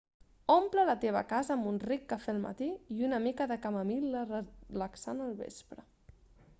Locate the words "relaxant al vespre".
4.35-5.89